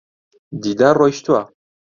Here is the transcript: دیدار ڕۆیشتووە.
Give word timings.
دیدار 0.63 0.95
ڕۆیشتووە. 1.01 1.41